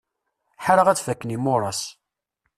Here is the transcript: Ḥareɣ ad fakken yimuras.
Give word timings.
Ḥareɣ 0.65 0.87
ad 0.87 0.99
fakken 1.05 1.33
yimuras. 1.33 1.81